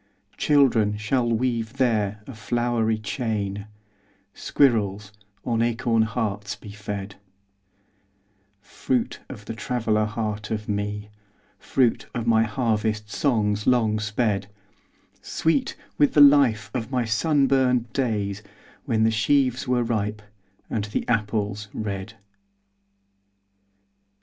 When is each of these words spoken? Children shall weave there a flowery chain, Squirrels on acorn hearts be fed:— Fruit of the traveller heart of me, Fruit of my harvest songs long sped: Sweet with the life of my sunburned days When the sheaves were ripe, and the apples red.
Children 0.35 0.97
shall 0.97 1.31
weave 1.31 1.73
there 1.73 2.23
a 2.25 2.33
flowery 2.33 2.97
chain, 2.97 3.67
Squirrels 4.33 5.13
on 5.45 5.61
acorn 5.61 6.01
hearts 6.01 6.55
be 6.55 6.71
fed:— 6.71 7.17
Fruit 8.61 9.19
of 9.29 9.45
the 9.45 9.53
traveller 9.53 10.05
heart 10.05 10.49
of 10.49 10.67
me, 10.67 11.11
Fruit 11.59 12.07
of 12.15 12.25
my 12.25 12.41
harvest 12.41 13.11
songs 13.11 13.67
long 13.67 13.99
sped: 13.99 14.47
Sweet 15.21 15.77
with 15.99 16.13
the 16.15 16.19
life 16.19 16.71
of 16.73 16.89
my 16.89 17.05
sunburned 17.05 17.93
days 17.93 18.41
When 18.85 19.03
the 19.03 19.11
sheaves 19.11 19.67
were 19.67 19.83
ripe, 19.83 20.23
and 20.67 20.85
the 20.85 21.07
apples 21.07 21.67
red. 21.75 22.15